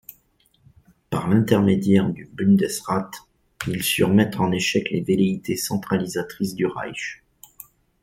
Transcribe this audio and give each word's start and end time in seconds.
Par 1.11 1.29
l'intermédiaire 1.29 2.09
du 2.09 2.25
Bundesrat, 2.25 3.11
ils 3.67 3.83
surent 3.83 4.09
mettre 4.11 4.41
en 4.41 4.51
échec 4.51 4.89
les 4.89 5.01
velléités 5.03 5.55
centralisatrices 5.55 6.55
du 6.55 6.65
Reich. 6.65 7.23